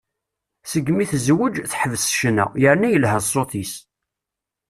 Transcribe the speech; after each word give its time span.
Segmi 0.71 1.05
tezweǧ, 1.11 1.55
teḥbes 1.71 2.05
ccna, 2.13 2.45
yerna 2.61 2.87
yelha 2.89 3.19
ṣṣut-is. 3.25 3.73